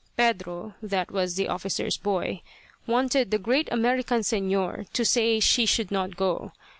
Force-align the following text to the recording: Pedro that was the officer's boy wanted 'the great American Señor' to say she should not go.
Pedro 0.17 0.73
that 0.81 1.11
was 1.11 1.35
the 1.35 1.47
officer's 1.47 1.95
boy 1.95 2.41
wanted 2.87 3.29
'the 3.29 3.37
great 3.37 3.71
American 3.71 4.21
Señor' 4.21 4.89
to 4.93 5.05
say 5.05 5.39
she 5.39 5.67
should 5.67 5.91
not 5.91 6.15
go. 6.17 6.53